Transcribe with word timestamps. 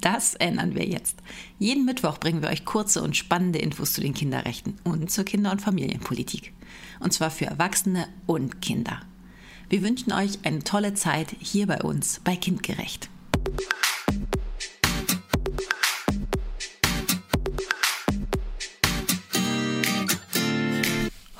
Das 0.00 0.34
ändern 0.34 0.74
wir 0.74 0.86
jetzt. 0.86 1.18
Jeden 1.58 1.84
Mittwoch 1.84 2.18
bringen 2.18 2.42
wir 2.42 2.48
euch 2.48 2.64
kurze 2.64 3.02
und 3.02 3.16
spannende 3.16 3.60
Infos 3.60 3.92
zu 3.92 4.00
den 4.00 4.14
Kinderrechten 4.14 4.76
und 4.82 5.10
zur 5.10 5.24
Kinder- 5.24 5.52
und 5.52 5.62
Familienpolitik. 5.62 6.52
Und 7.00 7.12
zwar 7.12 7.30
für 7.30 7.46
Erwachsene 7.46 8.08
und 8.26 8.60
Kinder. 8.60 9.00
Wir 9.68 9.82
wünschen 9.82 10.12
euch 10.12 10.38
eine 10.42 10.64
tolle 10.64 10.94
Zeit 10.94 11.36
hier 11.38 11.66
bei 11.66 11.80
uns 11.80 12.20
bei 12.24 12.34
Kindgerecht. 12.34 13.08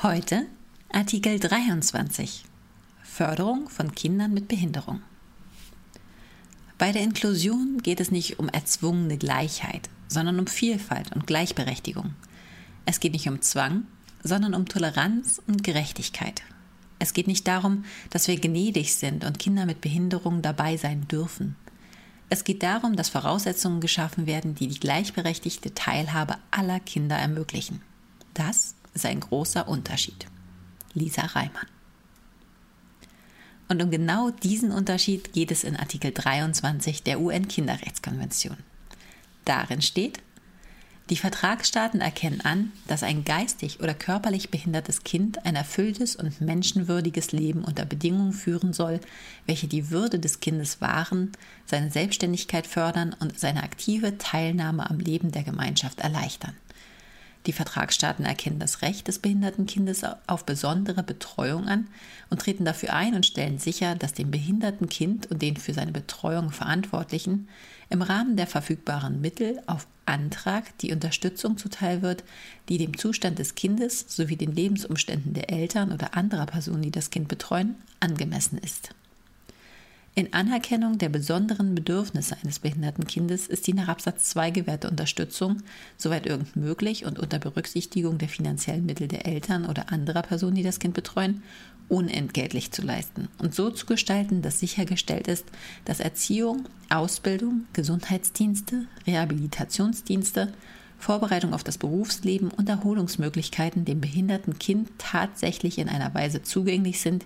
Heute 0.03 0.47
Artikel 0.93 1.41
23 1.41 2.45
Förderung 3.03 3.69
von 3.69 3.95
Kindern 3.95 4.33
mit 4.33 4.49
Behinderung. 4.49 5.01
Bei 6.77 6.91
der 6.91 7.03
Inklusion 7.03 7.79
geht 7.83 8.01
es 8.01 8.11
nicht 8.11 8.39
um 8.39 8.49
erzwungene 8.49 9.17
Gleichheit, 9.17 9.89
sondern 10.09 10.41
um 10.41 10.47
Vielfalt 10.47 11.15
und 11.15 11.27
Gleichberechtigung. 11.27 12.15
Es 12.85 13.01
geht 13.01 13.13
nicht 13.13 13.29
um 13.29 13.41
Zwang, 13.43 13.85
sondern 14.23 14.55
um 14.55 14.67
Toleranz 14.67 15.41
und 15.47 15.63
Gerechtigkeit. 15.63 16.43
Es 16.99 17.13
geht 17.13 17.27
nicht 17.27 17.47
darum, 17.47 17.85
dass 18.11 18.29
wir 18.29 18.41
gnädig 18.41 18.95
sind 18.95 19.25
und 19.25 19.39
Kinder 19.39 19.67
mit 19.67 19.81
Behinderung 19.81 20.43
dabei 20.43 20.77
sein 20.77 21.07
dürfen. 21.07 21.57
Es 22.29 22.45
geht 22.45 22.63
darum, 22.63 22.97
dass 22.97 23.09
Voraussetzungen 23.09 23.81
geschaffen 23.81 24.27
werden, 24.27 24.55
die 24.55 24.67
die 24.67 24.81
gleichberechtigte 24.81 25.75
Teilhabe 25.75 26.37
aller 26.51 26.81
Kinder 26.81 27.17
ermöglichen. 27.17 27.83
Das 28.33 28.75
ist 28.95 29.07
ein 29.07 29.21
großer 29.21 29.69
Unterschied. 29.69 30.27
Lisa 30.95 31.23
Reimann. 31.23 31.74
Und 33.75 33.83
um 33.83 33.91
genau 33.91 34.31
diesen 34.31 34.71
Unterschied 34.71 35.33
geht 35.33 35.51
es 35.51 35.65
in 35.65 35.75
Artikel 35.75 36.13
23 36.13 37.03
der 37.03 37.19
UN-Kinderrechtskonvention. 37.19 38.57
Darin 39.45 39.83
steht, 39.83 40.21
die 41.11 41.17
Vertragsstaaten 41.17 42.01
erkennen 42.01 42.41
an, 42.43 42.71
dass 42.87 43.03
ein 43.03 43.25
geistig 43.25 43.81
oder 43.81 43.93
körperlich 43.93 44.51
behindertes 44.51 45.03
Kind 45.03 45.45
ein 45.45 45.57
erfülltes 45.57 46.15
und 46.15 46.41
menschenwürdiges 46.41 47.33
Leben 47.33 47.65
unter 47.65 47.85
Bedingungen 47.85 48.33
führen 48.33 48.73
soll, 48.73 49.01
welche 49.45 49.67
die 49.67 49.91
Würde 49.91 50.21
des 50.21 50.39
Kindes 50.39 50.81
wahren, 50.81 51.33
seine 51.67 51.91
Selbstständigkeit 51.91 52.69
fördern 52.69 53.17
und 53.19 53.41
seine 53.41 53.65
aktive 53.65 54.19
Teilnahme 54.19 54.89
am 54.89 55.01
Leben 55.01 55.33
der 55.33 55.43
Gemeinschaft 55.43 55.99
erleichtern. 55.99 56.55
Die 57.47 57.53
Vertragsstaaten 57.53 58.25
erkennen 58.25 58.59
das 58.59 58.81
Recht 58.81 59.07
des 59.07 59.19
behinderten 59.19 59.67
Kindes 59.67 60.03
auf 60.27 60.47
besondere 60.47 61.03
Betreuung 61.03 61.69
an 61.69 61.89
und 62.31 62.41
treten 62.41 62.65
dafür 62.65 62.95
ein 62.95 63.15
und 63.15 63.27
stellen 63.27 63.59
sicher, 63.59 63.95
dass 63.95 64.15
dem 64.15 64.31
behinderten 64.31 64.89
Kind 64.89 65.31
und 65.31 65.43
den 65.43 65.57
für 65.59 65.75
seine 65.75 65.93
Betreuung 65.93 66.51
Verantwortlichen 66.51 67.49
im 67.91 68.01
Rahmen 68.01 68.37
der 68.37 68.47
verfügbaren 68.47 69.21
Mittel 69.21 69.63
auf 69.67 69.87
Antrag 70.07 70.77
die 70.79 70.93
Unterstützung 70.93 71.59
zuteil 71.59 72.01
wird, 72.03 72.25
die 72.69 72.79
dem 72.79 72.97
Zustand 72.97 73.39
des 73.39 73.55
Kindes 73.55 74.05
sowie 74.09 74.37
den 74.37 74.53
Lebensumständen 74.53 75.35
der 75.35 75.51
Eltern 75.51 75.93
oder 75.93 76.17
anderer 76.17 76.47
Personen, 76.47 76.83
die 76.83 76.91
das 76.91 77.11
Kind 77.11 77.29
betreuen, 77.29 77.77
angemessen 78.01 78.59
ist. 78.59 78.95
In 80.17 80.33
Anerkennung 80.33 80.99
der 80.99 81.09
besonderen 81.09 81.75
Bedürfnisse 81.75 82.37
eines 82.41 82.61
behinderten 82.61 83.05
Kindes 83.05 83.49
ist 83.49 83.67
die 83.67 83.73
nach 83.73 83.89
Absatz 83.89 84.27
2 84.31 84.53
gewährte 84.53 84.89
Unterstützung, 84.89 85.57
soweit 85.97 86.27
irgend 86.27 86.55
möglich 86.55 87.05
und 87.05 87.19
unter 87.19 87.41
Berücksichtigung 87.41 88.19
der 88.19 88.29
finanziellen 88.29 88.87
Mittel 88.87 89.09
der 89.09 89.27
Eltern 89.27 89.67
oder 89.67 89.91
anderer 89.91 90.23
Personen, 90.23 90.55
die 90.55 90.63
das 90.63 90.79
Kind 90.79 90.95
betreuen, 90.95 91.43
unentgeltlich 91.89 92.71
zu 92.71 92.83
leisten 92.83 93.27
und 93.39 93.57
so 93.57 93.71
zu 93.71 93.87
gestalten, 93.87 94.41
dass 94.41 94.61
sichergestellt 94.61 95.27
ist, 95.27 95.47
dass 95.85 95.99
Erziehung, 95.99 96.67
Ausbildung, 96.91 97.65
Gesundheitsdienste, 97.73 98.87
Rehabilitationsdienste, 99.09 100.53
Vorbereitung 100.97 101.53
auf 101.53 101.65
das 101.65 101.77
Berufsleben 101.77 102.53
und 102.53 102.69
Erholungsmöglichkeiten 102.69 103.85
dem 103.85 104.01
behinderten 104.01 104.61
Kind 104.61 104.91
tatsächlich 104.97 105.79
in 105.79 105.89
einer 105.89 106.15
Weise 106.15 106.43
zugänglich 106.43 107.01
sind, 107.01 107.25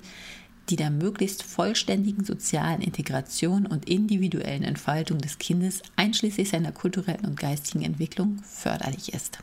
die 0.69 0.77
der 0.77 0.91
möglichst 0.91 1.43
vollständigen 1.43 2.25
sozialen 2.25 2.81
Integration 2.81 3.67
und 3.67 3.89
individuellen 3.89 4.65
Entfaltung 4.65 5.19
des 5.19 5.39
Kindes 5.39 5.83
einschließlich 5.97 6.51
seiner 6.51 6.73
kulturellen 6.73 7.25
und 7.25 7.39
geistigen 7.39 7.84
Entwicklung 7.84 8.39
förderlich 8.45 9.15
ist. 9.15 9.39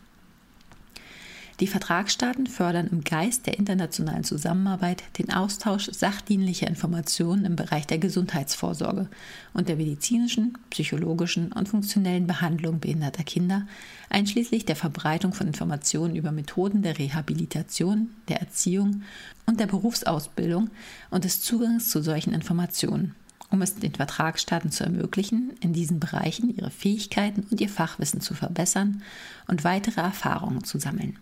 Die 1.62 1.68
Vertragsstaaten 1.68 2.48
fördern 2.48 2.88
im 2.92 3.06
Geist 3.06 3.48
der 3.48 3.58
internationalen 3.58 4.26
Zusammenarbeit 4.26 5.04
den 5.18 5.32
Austausch 5.32 5.90
sachdienlicher 5.90 6.68
Informationen 6.68 7.46
im 7.46 7.56
Bereich 7.56 7.88
der 7.88 7.98
Gesundheitsvorsorge 7.98 9.08
und 9.54 9.70
der 9.70 9.78
medizinischen, 9.78 10.58
psychologischen 10.70 11.54
und 11.54 11.70
funktionellen 11.70 12.28
Behandlung 12.28 12.82
behinderter 12.82 13.24
Kinder, 13.24 13.66
einschließlich 14.10 14.66
der 14.66 14.76
Verbreitung 14.76 15.34
von 15.34 15.48
Informationen 15.48 16.18
über 16.18 16.34
Methoden 16.34 16.82
der 16.82 17.00
Rehabilitation, 17.00 18.10
der 18.28 18.42
Erziehung 18.42 19.04
und 19.46 19.62
der 19.62 19.68
Berufsausbildung 19.68 20.70
und 21.10 21.24
des 21.24 21.42
Zugangs 21.42 21.90
zu 21.90 22.04
solchen 22.04 22.34
Informationen 22.34 23.16
um 23.52 23.62
es 23.62 23.76
den 23.76 23.94
Vertragsstaaten 23.94 24.72
zu 24.72 24.84
ermöglichen, 24.84 25.54
in 25.62 25.72
diesen 25.72 26.00
Bereichen 26.00 26.54
ihre 26.58 26.72
Fähigkeiten 26.72 27.46
und 27.50 27.62
ihr 27.62 27.70
Fachwissen 27.70 28.20
zu 28.20 28.34
verbessern 28.34 29.04
und 29.48 29.64
weitere 29.64 30.02
Erfahrungen 30.02 30.64
zu 30.64 30.80
sammeln. 30.80 31.18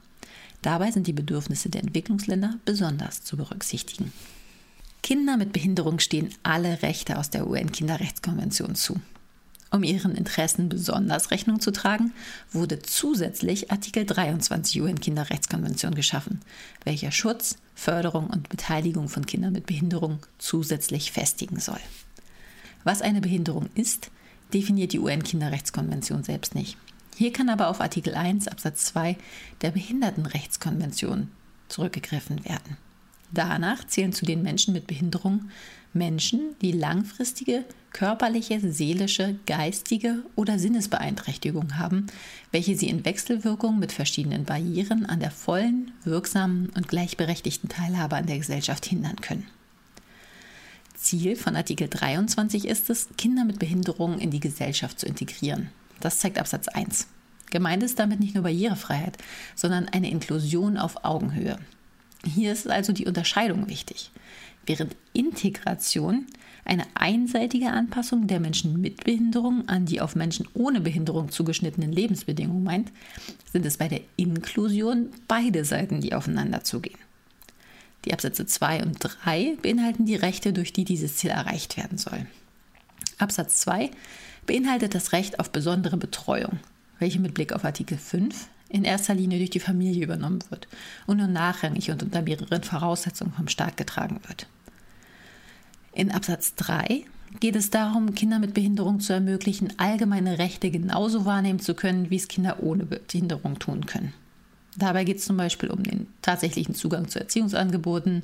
Dabei 0.63 0.91
sind 0.91 1.07
die 1.07 1.13
Bedürfnisse 1.13 1.69
der 1.69 1.84
Entwicklungsländer 1.84 2.57
besonders 2.66 3.24
zu 3.24 3.38
berücksichtigen. 3.38 4.12
Kinder 5.03 5.35
mit 5.35 5.51
Behinderung 5.51 6.00
stehen 6.00 6.34
alle 6.41 6.81
Rechte 6.81 7.19
aus 7.19 7.29
der 7.29 7.46
UN-Kinderrechtskonvention 7.47 8.74
zu. 8.74 9.00
Um 9.72 9.84
ihren 9.84 10.16
Interessen 10.16 10.69
besonders 10.69 11.31
Rechnung 11.31 11.59
zu 11.59 11.72
tragen, 11.72 12.13
wurde 12.51 12.79
zusätzlich 12.79 13.72
Artikel 13.72 14.06
23 14.06 14.81
UN-Kinderrechtskonvention 14.81 15.96
geschaffen, 15.96 16.40
welcher 16.85 17.12
Schutz, 17.12 17.57
Förderung 17.75 18.28
und 18.28 18.47
Beteiligung 18.47 19.09
von 19.09 19.25
Kindern 19.25 19.51
mit 19.51 19.66
Behinderung 19.66 20.19
zusätzlich 20.38 21.12
festigen 21.12 21.59
soll. 21.59 21.80
Was 22.85 23.01
eine 23.01 23.19
Behinderung 23.19 23.69
ist, 23.75 24.12
definiert 24.53 24.94
die 24.94 25.00
UN-Kinderrechtskonvention 25.00 26.24
selbst 26.24 26.56
nicht. 26.56 26.78
Hier 27.16 27.31
kann 27.31 27.50
aber 27.50 27.68
auf 27.69 27.81
Artikel 27.81 28.16
1 28.16 28.47
Absatz 28.47 28.85
2 28.85 29.18
der 29.62 29.72
Behindertenrechtskonvention 29.72 31.29
zurückgegriffen 31.68 32.44
werden. 32.46 32.78
Danach 33.31 33.85
zählen 33.88 34.13
zu 34.13 34.25
den 34.25 34.44
Menschen 34.44 34.74
mit 34.74 34.88
Behinderung 34.88 35.50
Menschen, 35.94 36.56
die 36.62 36.72
langfristige 36.72 37.66
körperliche, 37.91 38.59
seelische, 38.59 39.38
geistige 39.46 40.24
oder 40.35 40.57
Sinnesbeeinträchtigung 40.57 41.78
haben, 41.78 42.07
welche 42.51 42.75
sie 42.75 42.90
in 42.90 43.06
Wechselwirkung 43.06 43.78
mit 43.78 43.91
verschiedenen 43.91 44.45
Barrieren 44.45 45.06
an 45.06 45.19
der 45.19 45.31
vollen, 45.31 45.91
wirksamen 46.03 46.69
und 46.75 46.88
gleichberechtigten 46.88 47.69
Teilhabe 47.69 48.16
an 48.16 48.25
der 48.25 48.40
Gesellschaft 48.40 48.85
hindern 48.85 49.18
können. 49.18 49.47
Ziel 50.95 51.35
von 51.35 51.56
Artikel 51.56 51.88
23 51.88 52.66
ist 52.66 52.90
es, 52.90 53.09
Kinder 53.18 53.45
mit 53.45 53.59
Behinderungen 53.59 54.19
in 54.19 54.31
die 54.31 54.40
Gesellschaft 54.40 55.00
zu 55.00 55.06
integrieren. 55.06 55.69
Das 56.03 56.19
zeigt 56.19 56.38
Absatz 56.38 56.68
1. 56.68 57.08
Gemeint 57.50 57.81
ist 57.81 57.97
damit 57.97 58.19
nicht 58.19 58.36
nur 58.36 58.44
Barrierefreiheit, 58.44 59.18
sondern 59.56 59.88
eine 59.88 60.12
Inklusion 60.12 60.78
auf 60.78 61.06
Augenhöhe. 61.06 61.58
Hier 62.25 62.52
ist 62.52 62.69
also 62.69 62.91
die 62.91 63.06
Unterscheidung 63.06 63.69
wichtig. 63.69 64.12
Während 64.66 64.98
Integration 65.13 66.25
eine 66.66 66.83
einseitige 66.94 67.69
Anpassung 67.69 68.27
der 68.27 68.42
Menschen 68.42 68.81
mit 68.81 69.06
Behinderung 69.06 69.69
an 69.69 69.86
die 69.86 70.01
auf 70.01 70.16
Menschen 70.16 70.45
ohne 70.54 70.81
Behinderung 70.81 71.31
zugeschnittenen 71.31 71.94
Lebensbedingungen 71.94 72.66
meint, 72.66 72.92
sind 73.54 73.66
es 73.66 73.77
bei 73.77 73.88
der 73.88 74.01
Inklusion 74.18 75.10
beide 75.30 75.63
Seiten, 75.63 76.01
die 76.01 76.13
aufeinander 76.13 76.66
zugehen. 76.66 77.00
Die 78.04 78.12
Absätze 78.12 78.45
2 78.45 78.83
und 78.83 78.98
3 79.00 79.56
beinhalten 79.62 80.06
die 80.06 80.16
Rechte, 80.16 80.51
durch 80.51 80.74
die 80.74 80.83
dieses 80.83 81.16
Ziel 81.16 81.30
erreicht 81.30 81.77
werden 81.77 81.98
soll. 81.98 82.25
Absatz 83.19 83.62
2 83.62 83.89
beinhaltet 84.45 84.95
das 84.95 85.12
Recht 85.12 85.40
auf 85.40 85.51
besondere 85.51 85.98
Betreuung, 85.98 86.60
welche 87.00 87.19
mit 87.19 87.34
Blick 87.34 87.54
auf 87.54 87.66
Artikel 87.66 87.98
5 87.98 88.48
in 88.69 88.84
erster 88.84 89.13
Linie 89.13 89.38
durch 89.38 89.51
die 89.51 89.60
Familie 89.60 90.04
übernommen 90.04 90.44
wird 90.50 90.68
und 91.06 91.18
nur 91.18 91.28
nachrangig 91.28 91.92
und 91.92 92.01
unter 92.01 92.22
mehreren 92.22 92.63
Voraussetzungen 92.63 93.34
vom 93.34 93.48
Staat 93.48 93.78
getragen 93.78 94.19
wird. 94.28 94.48
In 95.94 96.12
Absatz 96.12 96.56
3 96.56 97.06
geht 97.40 97.56
es 97.56 97.69
darum, 97.69 98.16
Kinder 98.16 98.40
mit 98.40 98.54
Behinderung 98.54 99.00
zu 99.00 99.13
ermöglichen, 99.13 99.74
allgemeine 99.78 100.40
Rechte 100.40 100.72
genauso 100.72 101.25
wahrnehmen 101.25 101.60
zu 101.60 101.75
können, 101.75 102.10
wie 102.10 102.16
es 102.16 102.28
Kinder 102.28 102.63
ohne 102.63 102.86
Behinderung 102.86 103.60
tun 103.60 103.86
können. 103.86 104.13
Dabei 104.75 105.04
geht 105.04 105.18
es 105.18 105.25
zum 105.25 105.38
Beispiel 105.38 105.69
um 105.69 105.84
den 105.84 106.07
tatsächlichen 106.24 106.74
Zugang 106.74 107.07
zu 107.07 107.19
Erziehungsangeboten, 107.19 108.22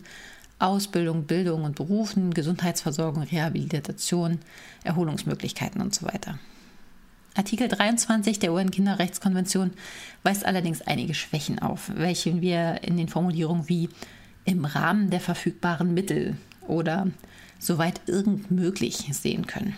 Ausbildung, 0.59 1.23
Bildung 1.23 1.63
und 1.63 1.75
Berufen, 1.75 2.33
Gesundheitsversorgung, 2.33 3.23
Rehabilitation, 3.23 4.39
Erholungsmöglichkeiten 4.83 5.81
und 5.81 5.95
so 5.95 6.05
weiter. 6.05 6.37
Artikel 7.35 7.69
23 7.69 8.39
der 8.39 8.51
UN-Kinderrechtskonvention 8.51 9.71
weist 10.23 10.45
allerdings 10.45 10.81
einige 10.81 11.13
Schwächen 11.13 11.59
auf, 11.59 11.91
welche 11.95 12.41
wir 12.41 12.83
in 12.83 12.97
den 12.97 13.07
Formulierungen 13.07 13.69
wie 13.69 13.89
im 14.43 14.65
Rahmen 14.65 15.09
der 15.09 15.21
verfügbaren 15.21 15.93
Mittel 15.93 16.35
oder 16.67 17.07
soweit 17.59 18.01
irgend 18.07 18.51
möglich 18.51 19.07
sehen 19.11 19.47
können. 19.47 19.75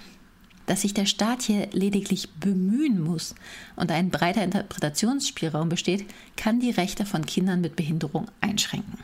Dass 0.65 0.81
sich 0.81 0.93
der 0.93 1.05
Staat 1.05 1.41
hier 1.41 1.67
lediglich 1.71 2.29
bemühen 2.39 3.01
muss 3.01 3.35
und 3.75 3.91
ein 3.91 4.09
breiter 4.09 4.43
Interpretationsspielraum 4.43 5.69
besteht, 5.69 6.05
kann 6.37 6.59
die 6.59 6.71
Rechte 6.71 7.05
von 7.05 7.25
Kindern 7.25 7.61
mit 7.61 7.75
Behinderung 7.75 8.27
einschränken. 8.39 8.97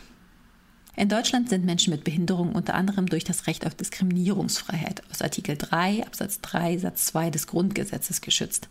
In 0.98 1.10
Deutschland 1.10 1.48
sind 1.48 1.64
Menschen 1.64 1.92
mit 1.92 2.04
Behinderung 2.04 2.54
unter 2.54 2.74
anderem 2.74 3.06
durch 3.06 3.24
das 3.24 3.46
Recht 3.46 3.68
auf 3.68 3.76
Diskriminierungsfreiheit 3.76 5.04
aus 5.12 5.22
Artikel 5.22 5.56
3 5.56 6.04
Absatz 6.04 6.42
3 6.42 6.80
Satz 6.80 7.06
2 7.06 7.30
des 7.30 7.46
Grundgesetzes 7.46 8.20
geschützt. 8.20 8.68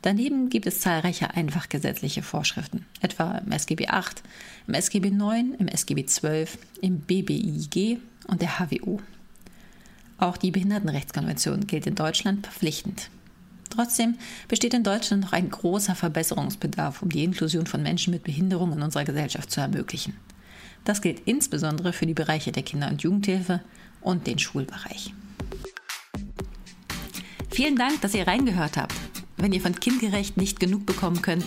Daneben 0.00 0.48
gibt 0.48 0.66
es 0.66 0.80
zahlreiche 0.80 1.34
einfach 1.34 1.68
gesetzliche 1.68 2.22
Vorschriften, 2.22 2.86
etwa 3.02 3.36
im 3.36 3.52
SGB 3.52 3.88
8, 3.88 4.22
im 4.68 4.72
SGB 4.72 5.10
9, 5.10 5.56
im 5.58 5.68
SGB 5.68 6.06
12, 6.06 6.56
im 6.80 7.00
BBIG 7.00 7.98
und 8.26 8.40
der 8.40 8.58
HWO. 8.58 9.02
Auch 10.16 10.38
die 10.38 10.52
Behindertenrechtskonvention 10.52 11.66
gilt 11.66 11.86
in 11.86 11.94
Deutschland 11.94 12.46
verpflichtend. 12.46 13.10
Trotzdem 13.68 14.14
besteht 14.48 14.72
in 14.72 14.82
Deutschland 14.82 15.24
noch 15.24 15.34
ein 15.34 15.50
großer 15.50 15.94
Verbesserungsbedarf, 15.94 17.02
um 17.02 17.10
die 17.10 17.22
Inklusion 17.22 17.66
von 17.66 17.82
Menschen 17.82 18.14
mit 18.14 18.24
Behinderung 18.24 18.72
in 18.72 18.80
unserer 18.80 19.04
Gesellschaft 19.04 19.50
zu 19.50 19.60
ermöglichen. 19.60 20.14
Das 20.84 21.02
gilt 21.02 21.22
insbesondere 21.26 21.92
für 21.92 22.06
die 22.06 22.14
Bereiche 22.14 22.52
der 22.52 22.62
Kinder- 22.62 22.88
und 22.88 23.02
Jugendhilfe 23.02 23.60
und 24.00 24.26
den 24.26 24.38
Schulbereich. 24.38 25.12
Vielen 27.50 27.76
Dank, 27.76 28.00
dass 28.00 28.14
ihr 28.14 28.26
reingehört 28.26 28.76
habt. 28.76 28.94
Wenn 29.36 29.52
ihr 29.52 29.60
von 29.60 29.74
Kindgerecht 29.74 30.36
nicht 30.36 30.60
genug 30.60 30.86
bekommen 30.86 31.22
könnt, 31.22 31.44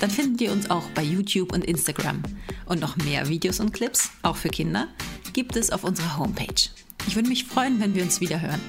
dann 0.00 0.10
findet 0.10 0.40
ihr 0.40 0.52
uns 0.52 0.70
auch 0.70 0.84
bei 0.90 1.02
YouTube 1.02 1.52
und 1.52 1.64
Instagram. 1.64 2.22
Und 2.66 2.80
noch 2.80 2.96
mehr 2.96 3.28
Videos 3.28 3.60
und 3.60 3.72
Clips, 3.72 4.10
auch 4.22 4.36
für 4.36 4.48
Kinder, 4.48 4.88
gibt 5.32 5.56
es 5.56 5.70
auf 5.70 5.84
unserer 5.84 6.18
Homepage. 6.18 6.70
Ich 7.06 7.14
würde 7.14 7.28
mich 7.28 7.44
freuen, 7.44 7.80
wenn 7.80 7.94
wir 7.94 8.02
uns 8.02 8.20
wieder 8.20 8.40
hören. 8.40 8.60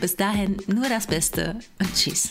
Bis 0.00 0.16
dahin 0.16 0.56
nur 0.66 0.88
das 0.88 1.06
Beste 1.06 1.58
und 1.78 1.94
tschüss. 1.94 2.30